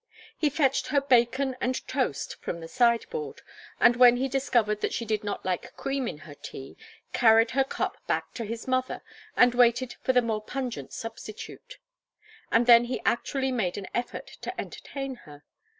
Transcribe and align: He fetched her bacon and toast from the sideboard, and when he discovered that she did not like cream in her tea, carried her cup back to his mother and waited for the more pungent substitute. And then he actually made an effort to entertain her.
He 0.35 0.49
fetched 0.49 0.87
her 0.87 0.99
bacon 0.99 1.55
and 1.61 1.87
toast 1.87 2.37
from 2.41 2.59
the 2.59 2.67
sideboard, 2.67 3.43
and 3.79 3.95
when 3.95 4.17
he 4.17 4.27
discovered 4.27 4.81
that 4.81 4.93
she 4.95 5.05
did 5.05 5.23
not 5.23 5.45
like 5.45 5.77
cream 5.77 6.07
in 6.07 6.17
her 6.25 6.33
tea, 6.33 6.75
carried 7.13 7.51
her 7.51 7.63
cup 7.63 7.97
back 8.07 8.33
to 8.33 8.43
his 8.43 8.67
mother 8.67 9.03
and 9.37 9.53
waited 9.53 9.93
for 10.01 10.11
the 10.11 10.23
more 10.23 10.41
pungent 10.41 10.91
substitute. 10.91 11.77
And 12.51 12.65
then 12.65 12.85
he 12.85 12.99
actually 13.05 13.51
made 13.51 13.77
an 13.77 13.85
effort 13.93 14.25
to 14.41 14.59
entertain 14.59 15.17
her. 15.27 15.43